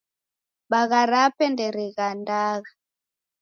Bagha 0.71 1.01
rape 1.11 1.45
nderigandagha. 1.51 2.71